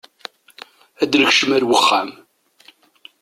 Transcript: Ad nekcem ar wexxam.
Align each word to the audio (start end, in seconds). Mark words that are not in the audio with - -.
Ad 1.01 1.11
nekcem 1.21 1.49
ar 1.57 1.63
wexxam. 1.69 2.09